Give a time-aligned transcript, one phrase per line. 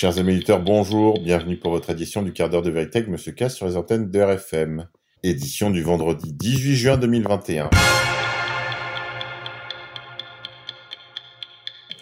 [0.00, 3.50] Chers amis auditeurs, bonjour, bienvenue pour votre édition du quart d'heure de vérité Monsieur K
[3.50, 4.88] sur les antennes de RFM.
[5.22, 7.68] Édition du vendredi 18 juin 2021.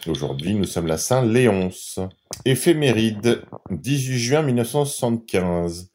[0.06, 1.98] Aujourd'hui, nous sommes la Saint-Léonce.
[2.44, 3.42] Éphéméride,
[3.72, 5.90] 18 juin 1975.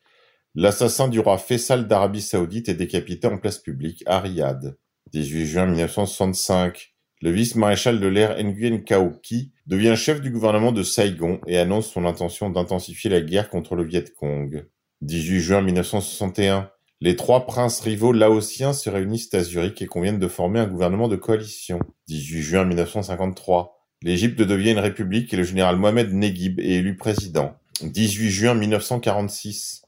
[0.55, 4.75] L'assassin du roi Faisal d'Arabie Saoudite est décapité en place publique à Riyad.
[5.13, 6.92] 18 juin 1965.
[7.23, 11.89] Le vice-maréchal de l'air Nguyen Cao Qui devient chef du gouvernement de Saigon et annonce
[11.89, 14.67] son intention d'intensifier la guerre contre le Viet Cong.
[14.99, 16.69] 18 juin 1961.
[16.99, 21.07] Les trois princes rivaux laotiens se réunissent à Zurich et conviennent de former un gouvernement
[21.07, 21.79] de coalition.
[22.09, 23.73] 18 juin 1953.
[24.01, 27.55] L'Égypte devient une république et le général Mohamed Neguib est élu président.
[27.83, 29.83] 18 juin 1946.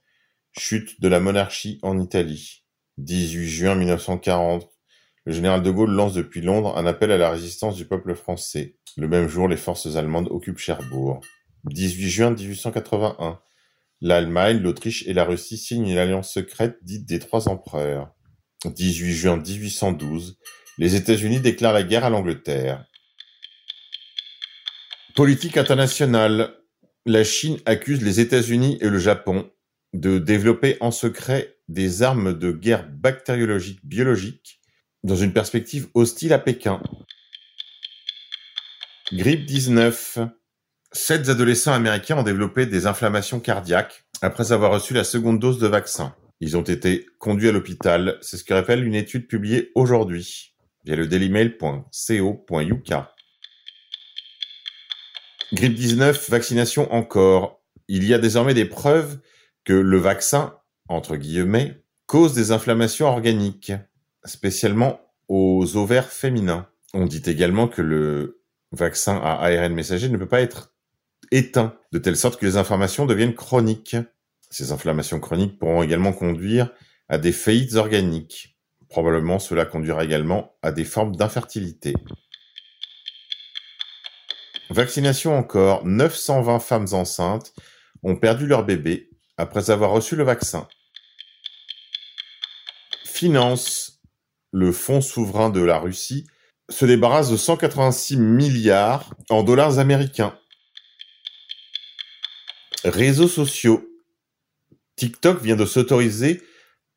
[0.57, 2.63] Chute de la monarchie en Italie.
[2.97, 4.69] 18 juin 1940.
[5.25, 8.77] Le général de Gaulle lance depuis Londres un appel à la résistance du peuple français.
[8.95, 11.19] Le même jour, les forces allemandes occupent Cherbourg.
[11.63, 13.39] 18 juin 1881.
[14.01, 18.13] L'Allemagne, l'Autriche et la Russie signent une alliance secrète dite des Trois Empereurs.
[18.65, 20.37] 18 juin 1812.
[20.77, 22.85] Les États-Unis déclarent la guerre à l'Angleterre.
[25.15, 26.53] Politique internationale.
[27.07, 29.49] La Chine accuse les États-Unis et le Japon
[29.93, 34.59] de développer en secret des armes de guerre bactériologiques biologiques
[35.05, 36.81] dans une perspective hostile à Pékin.
[39.13, 40.17] Grippe 19.
[40.91, 45.67] Sept adolescents américains ont développé des inflammations cardiaques après avoir reçu la seconde dose de
[45.67, 46.15] vaccin.
[46.39, 50.95] Ils ont été conduits à l'hôpital, c'est ce que révèle une étude publiée aujourd'hui via
[50.95, 52.93] le dailymail.co.uk.
[55.53, 57.61] Grippe 19, vaccination encore.
[57.87, 59.19] Il y a désormais des preuves
[59.65, 60.57] que le vaccin,
[60.89, 63.71] entre guillemets, cause des inflammations organiques
[64.25, 66.67] spécialement aux ovaires féminins.
[66.93, 68.41] On dit également que le
[68.71, 70.73] vaccin à ARN messager ne peut pas être
[71.31, 73.97] éteint, de telle sorte que les inflammations deviennent chroniques.
[74.49, 76.71] Ces inflammations chroniques pourront également conduire
[77.09, 78.57] à des faillites organiques.
[78.89, 81.93] Probablement cela conduira également à des formes d'infertilité.
[84.69, 87.53] Vaccination encore, 920 femmes enceintes
[88.03, 90.67] ont perdu leur bébé après avoir reçu le vaccin.
[93.03, 93.84] Finance,
[94.55, 96.27] le fonds souverain de la Russie,
[96.69, 100.39] se débarrasse de 186 milliards en dollars américains.
[102.85, 103.85] Réseaux sociaux.
[104.95, 106.41] TikTok vient de s'autoriser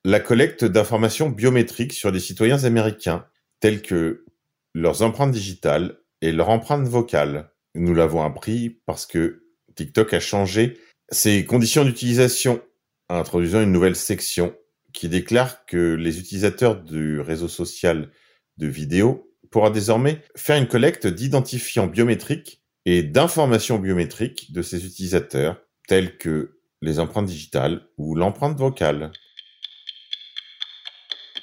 [0.05, 3.27] la collecte d'informations biométriques sur les citoyens américains,
[3.59, 4.25] telles que
[4.73, 7.51] leurs empreintes digitales et leurs empreintes vocales.
[7.75, 9.43] Nous l'avons appris parce que
[9.75, 10.79] TikTok a changé
[11.11, 12.63] ses conditions d'utilisation,
[13.09, 14.55] introduisant une nouvelle section
[14.99, 18.11] qui déclare que les utilisateurs du réseau social
[18.57, 25.61] de vidéo pourra désormais faire une collecte d'identifiants biométriques et d'informations biométriques de ces utilisateurs,
[25.87, 29.13] telles que les empreintes digitales ou l'empreinte vocale.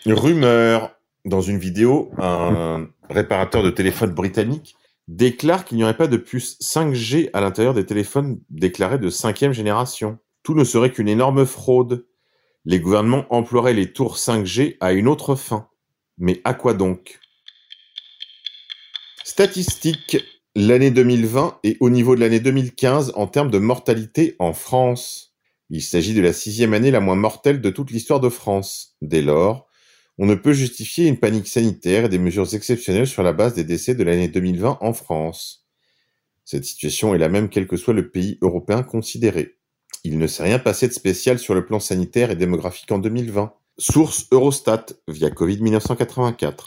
[0.05, 0.91] Rumeur.
[1.23, 4.75] Dans une vidéo, un réparateur de téléphone britannique
[5.07, 9.53] déclare qu'il n'y aurait pas de puce 5G à l'intérieur des téléphones déclarés de cinquième
[9.53, 10.19] génération.
[10.43, 12.05] Tout ne serait qu'une énorme fraude.
[12.67, 15.69] Les gouvernements emploieraient les tours 5G à une autre fin.
[16.17, 17.19] Mais à quoi donc?
[19.23, 20.17] Statistiques.
[20.55, 25.35] L'année 2020 est au niveau de l'année 2015 en termes de mortalité en France.
[25.69, 28.95] Il s'agit de la sixième année la moins mortelle de toute l'histoire de France.
[29.01, 29.67] Dès lors,
[30.17, 33.63] on ne peut justifier une panique sanitaire et des mesures exceptionnelles sur la base des
[33.63, 35.67] décès de l'année 2020 en France.
[36.45, 39.57] Cette situation est la même quel que soit le pays européen considéré.
[40.07, 43.51] Il ne s'est rien passé de spécial sur le plan sanitaire et démographique en 2020.
[43.79, 46.65] Source Eurostat via Covid 1984.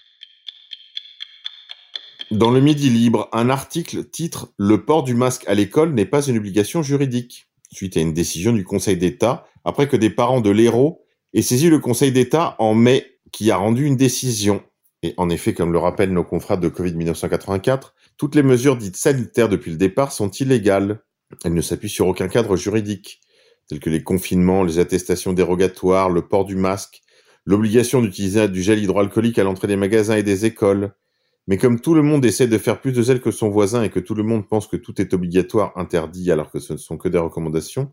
[2.32, 6.26] Dans le Midi Libre, un article titre Le port du masque à l'école n'est pas
[6.26, 10.50] une obligation juridique, suite à une décision du Conseil d'État, après que des parents de
[10.50, 14.64] l'héros aient saisi le Conseil d'État en mai, qui a rendu une décision.
[15.05, 18.96] Et en effet, comme le rappellent nos confrères de Covid 1984, toutes les mesures dites
[18.96, 21.05] sanitaires depuis le départ sont illégales.
[21.44, 23.20] Elles ne s'appuient sur aucun cadre juridique
[23.69, 27.03] tels que les confinements, les attestations dérogatoires, le port du masque,
[27.44, 30.94] l'obligation d'utiliser du gel hydroalcoolique à l'entrée des magasins et des écoles.
[31.47, 33.91] Mais comme tout le monde essaie de faire plus de zèle que son voisin et
[33.91, 36.99] que tout le monde pense que tout est obligatoire, interdit, alors que ce ne sont
[36.99, 37.93] que des recommandations,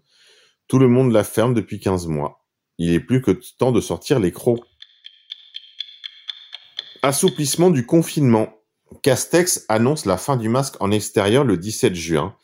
[0.67, 2.45] tout le monde la ferme depuis 15 mois.
[2.77, 4.63] Il est plus que temps de sortir les crocs.
[7.01, 8.53] Assouplissement du confinement.
[9.03, 12.35] Castex annonce la fin du masque en extérieur le 17 juin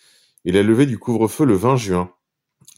[0.45, 2.13] et la levée du couvre-feu le 20 juin.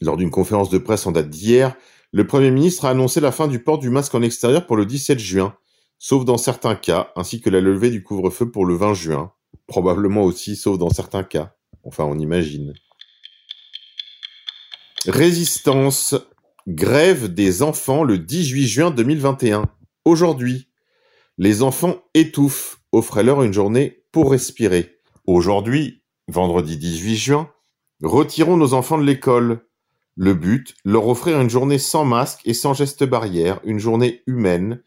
[0.04, 1.74] Lors d'une conférence de presse en date d'hier,
[2.12, 4.84] le Premier ministre a annoncé la fin du port du masque en extérieur pour le
[4.84, 5.56] 17 juin,
[5.98, 9.32] sauf dans certains cas, ainsi que la levée du couvre-feu pour le 20 juin,
[9.66, 11.54] probablement aussi sauf dans certains cas.
[11.84, 12.74] Enfin, on imagine.
[15.06, 16.14] Résistance.
[16.66, 19.64] Grève des enfants le 18 juin 2021.
[20.04, 20.68] Aujourd'hui.
[21.38, 22.80] Les enfants étouffent.
[22.92, 24.98] Offrez-leur une journée pour respirer.
[25.26, 27.50] Aujourd'hui, vendredi 18 juin,
[28.02, 29.66] retirons nos enfants de l'école.
[30.16, 34.80] Le but, leur offrir une journée sans masque et sans geste barrière, une journée humaine,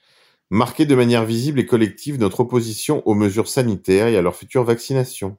[0.49, 4.63] marquer de manière visible et collective notre opposition aux mesures sanitaires et à leur future
[4.63, 5.37] vaccination.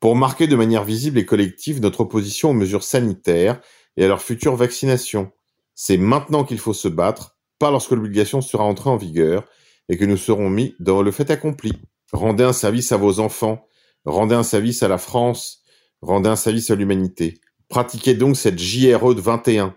[0.00, 3.60] Pour marquer de manière visible et collective notre opposition aux mesures sanitaires
[3.96, 5.30] et à leur future vaccination.
[5.74, 9.44] C'est maintenant qu'il faut se battre, pas lorsque l'obligation sera entrée en vigueur
[9.88, 11.72] et que nous serons mis dans le fait accompli.
[12.12, 13.66] Rendez un service à vos enfants,
[14.04, 15.62] rendez un service à la France,
[16.00, 17.40] rendez un service à l'humanité.
[17.72, 19.74] Pratiquez donc cette JRE de 21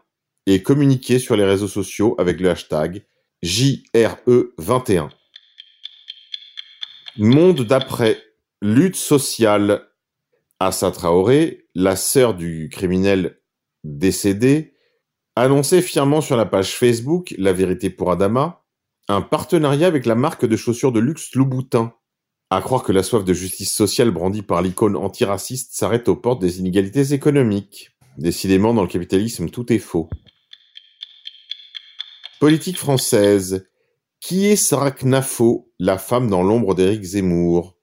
[0.47, 3.05] et communiquez sur les réseaux sociaux avec le hashtag
[3.41, 5.11] JRE21.
[7.15, 8.21] Monde d'après.
[8.61, 9.87] Lutte sociale.
[10.59, 13.39] Assa Traoré, la sœur du criminel
[13.85, 14.73] décédé,
[15.37, 18.65] annonçait fièrement sur la page Facebook La vérité pour Adama
[19.07, 21.93] un partenariat avec la marque de chaussures de luxe Louboutin.
[22.55, 26.39] À croire que la soif de justice sociale brandie par l'icône antiraciste s'arrête aux portes
[26.39, 27.91] des inégalités économiques.
[28.17, 30.09] Décidément, dans le capitalisme, tout est faux.
[32.39, 33.67] Politique française.
[34.21, 37.77] Qui est Sarah Knafo, la femme dans l'ombre d'Éric Zemmour?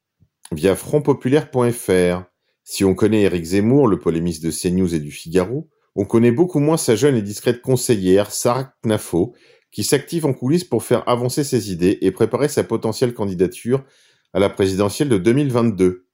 [0.52, 2.24] Via frontpopulaire.fr.
[2.64, 6.60] Si on connaît Éric Zemmour, le polémiste de CNews et du Figaro, on connaît beaucoup
[6.60, 9.34] moins sa jeune et discrète conseillère, Sarah Knafo,
[9.70, 13.84] qui s'active en coulisses pour faire avancer ses idées et préparer sa potentielle candidature
[14.32, 16.06] à la présidentielle de 2022.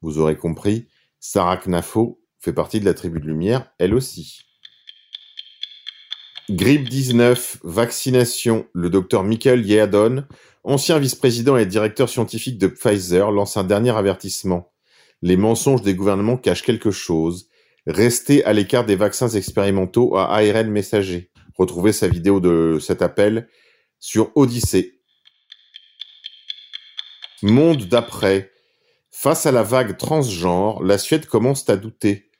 [0.00, 0.88] Vous aurez compris,
[1.20, 4.40] Sarah Knafo fait partie de la tribu de lumière, elle aussi.
[6.50, 8.66] Grippe 19, vaccination.
[8.72, 10.24] Le docteur Michael Yeadon,
[10.64, 14.72] ancien vice-président et directeur scientifique de Pfizer, lance un dernier avertissement.
[15.22, 17.48] Les mensonges des gouvernements cachent quelque chose.
[17.86, 21.30] Restez à l'écart des vaccins expérimentaux à ARN messager.
[21.56, 23.48] Retrouvez sa vidéo de cet appel
[24.00, 25.01] sur Odyssée.
[27.42, 28.52] Monde d'après.
[29.10, 32.30] Face à la vague transgenre, la Suède commence à douter.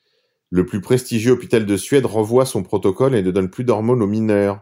[0.49, 4.07] Le plus prestigieux hôpital de Suède renvoie son protocole et ne donne plus d'hormones aux
[4.07, 4.61] mineurs.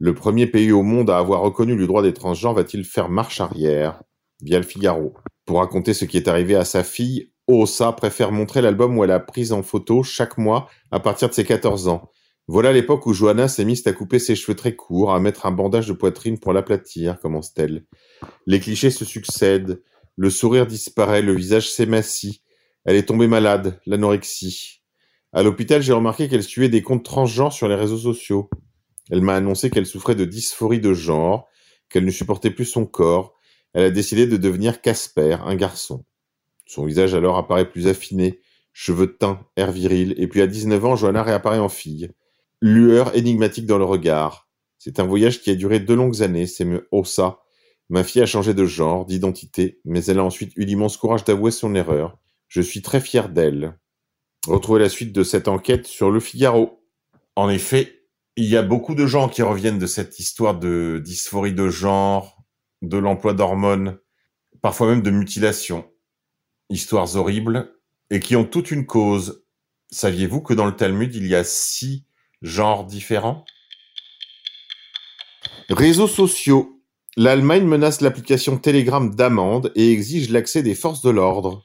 [0.00, 3.40] Le premier pays au monde à avoir reconnu le droit des transgenres va-t-il faire marche
[3.40, 4.02] arrière?
[4.42, 5.14] Via le Figaro.
[5.44, 9.12] Pour raconter ce qui est arrivé à sa fille, Osa préfère montrer l'album où elle
[9.12, 12.10] a pris en photo chaque mois à partir de ses 14 ans.
[12.48, 15.50] Voilà l'époque où Johanna s'est mise à couper ses cheveux très courts, à mettre un
[15.50, 17.84] bandage de poitrine pour l'aplatir, commence-t-elle.
[18.46, 19.82] Les clichés se succèdent,
[20.16, 22.42] le sourire disparaît, le visage s'émassit.
[22.84, 24.80] Elle est tombée malade, l'anorexie.
[25.32, 28.48] À l'hôpital, j'ai remarqué qu'elle suivait des comptes transgenres sur les réseaux sociaux.
[29.10, 31.48] Elle m'a annoncé qu'elle souffrait de dysphorie de genre,
[31.88, 33.34] qu'elle ne supportait plus son corps.
[33.72, 36.04] Elle a décidé de devenir Casper, un garçon.
[36.64, 38.40] Son visage alors apparaît plus affiné,
[38.72, 42.10] cheveux teints, air viril, et puis à 19 ans, Johanna réapparaît en fille.
[42.62, 44.48] Lueur énigmatique dans le regard.
[44.78, 47.40] C'est un voyage qui a duré deux longues années, c'est me Ossa.
[47.88, 51.50] Ma fille a changé de genre, d'identité, mais elle a ensuite eu l'immense courage d'avouer
[51.50, 52.18] son erreur.
[52.48, 53.78] Je suis très fier d'elle.
[54.46, 56.82] Retrouvez la suite de cette enquête sur Le Figaro.
[57.34, 58.06] En effet,
[58.36, 62.42] il y a beaucoup de gens qui reviennent de cette histoire de dysphorie de genre,
[62.82, 63.98] de l'emploi d'hormones,
[64.62, 65.84] parfois même de mutilation.
[66.70, 67.76] Histoires horribles
[68.10, 69.44] et qui ont toute une cause.
[69.90, 72.05] Saviez-vous que dans le Talmud, il y a six
[72.42, 73.44] genres différents
[75.68, 76.80] Réseaux sociaux.
[77.16, 81.64] L'Allemagne menace l'application Telegram d'amende et exige l'accès des forces de l'ordre.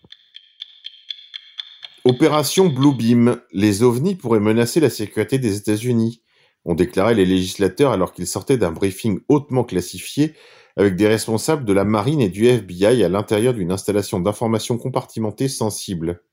[2.04, 3.40] Opération Bluebeam.
[3.52, 6.24] Les ovnis pourraient menacer la sécurité des États-Unis,
[6.66, 10.34] ont déclaré les législateurs alors qu'ils sortaient d'un briefing hautement classifié
[10.78, 15.48] avec des responsables de la marine et du FBI à l'intérieur d'une installation d'information compartimentée
[15.48, 16.24] sensible.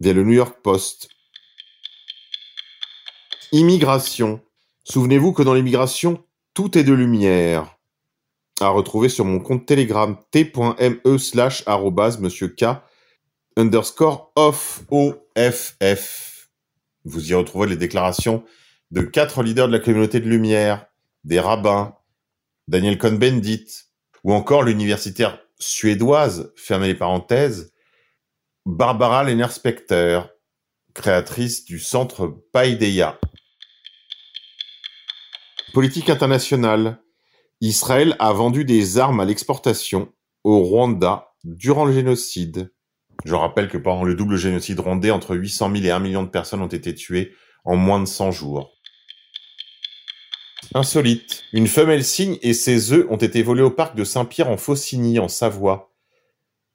[0.00, 1.08] Via le New York Post.
[3.54, 4.40] Immigration.
[4.84, 7.76] Souvenez-vous que dans l'immigration, tout est de lumière.
[8.62, 11.62] À retrouver sur mon compte Telegram t.me slash
[12.18, 12.64] monsieur K
[13.58, 14.32] underscore.
[17.04, 18.42] Vous y retrouvez les déclarations
[18.90, 20.86] de quatre leaders de la communauté de lumière,
[21.24, 21.94] des rabbins,
[22.68, 23.66] Daniel Cohn-Bendit,
[24.24, 27.70] ou encore l'universitaire suédoise, fermez les parenthèses,
[28.64, 30.22] Barbara Lehner-Specter,
[30.94, 33.18] créatrice du centre Paideia.
[35.72, 36.98] Politique internationale.
[37.62, 40.12] Israël a vendu des armes à l'exportation
[40.44, 42.70] au Rwanda durant le génocide.
[43.24, 46.28] Je rappelle que pendant le double génocide rwandais, entre 800 000 et 1 million de
[46.28, 47.32] personnes ont été tuées
[47.64, 48.74] en moins de 100 jours.
[50.74, 51.44] Insolite.
[51.54, 55.18] Une femelle cygne et ses œufs ont été volés au parc de Saint-Pierre en Faucigny,
[55.18, 55.94] en Savoie.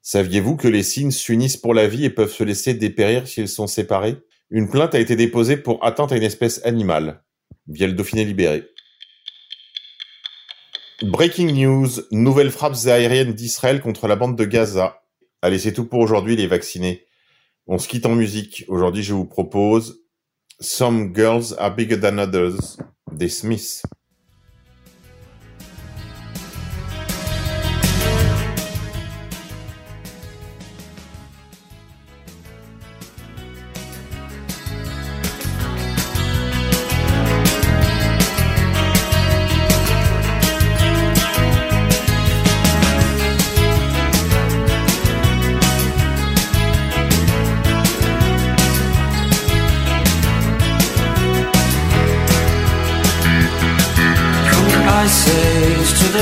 [0.02, 3.68] Saviez-vous que les cygnes s'unissent pour la vie et peuvent se laisser dépérir s'ils sont
[3.68, 4.16] séparés?
[4.50, 7.22] Une plainte a été déposée pour atteinte à une espèce animale,
[7.68, 8.64] via le Dauphiné libéré.
[11.02, 15.00] Breaking news, nouvelles frappes aériennes d'Israël contre la bande de Gaza.
[15.42, 17.06] Allez, c'est tout pour aujourd'hui les vaccinés.
[17.68, 18.64] On se quitte en musique.
[18.66, 20.02] Aujourd'hui, je vous propose
[20.58, 22.78] Some Girls Are Bigger Than Others
[23.12, 23.82] des Smiths.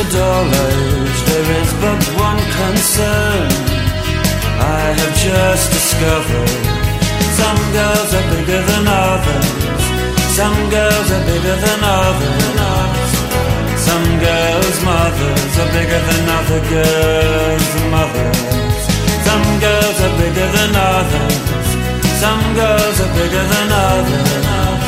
[0.05, 3.49] Dollars, there is but one concern.
[4.59, 6.77] I have just discovered
[7.37, 9.49] some girls are bigger than others.
[10.39, 13.11] Some girls are bigger than others.
[13.87, 18.41] Some girls' mothers are bigger than other girls' mothers.
[19.29, 21.37] Some girls are bigger than others.
[22.23, 24.86] Some girls are bigger than others.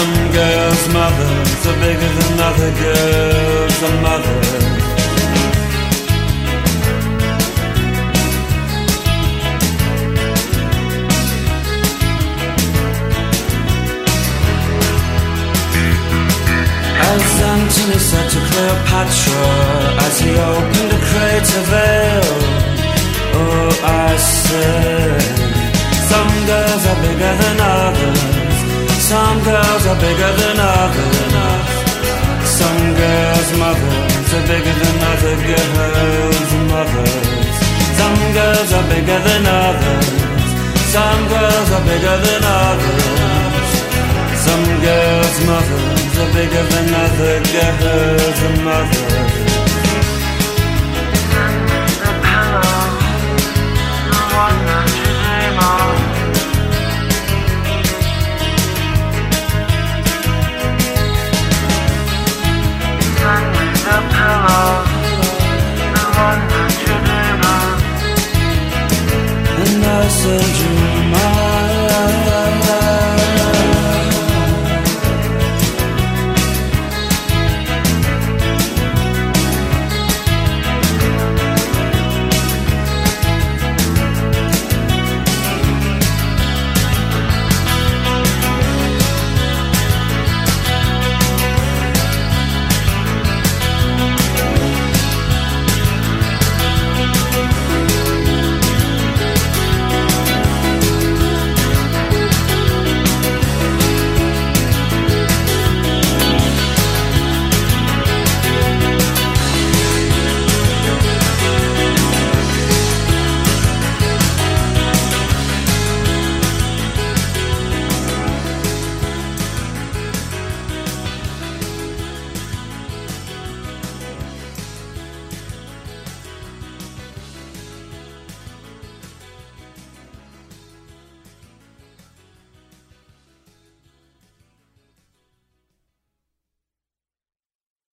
[0.00, 4.48] Some girls' mothers are bigger than other girls' mothers.
[17.10, 19.48] As Antony said to Cleopatra
[20.06, 22.38] as he opened a crater veil,
[23.36, 25.20] oh, I said,
[26.10, 28.39] some girls are bigger than others.
[29.10, 31.34] Some girls are bigger than others.
[32.46, 37.56] Some girls' mothers are bigger than other girls' mothers.
[37.98, 40.06] Some girls are bigger than others.
[40.94, 43.70] Some girls are bigger than others.
[44.46, 49.39] Some girls' mothers are bigger than other girls' mothers.